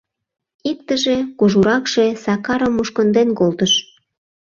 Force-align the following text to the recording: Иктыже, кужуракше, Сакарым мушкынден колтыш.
Иктыже, 0.71 1.17
кужуракше, 1.39 2.05
Сакарым 2.23 2.73
мушкынден 2.75 3.29
колтыш. 3.39 3.73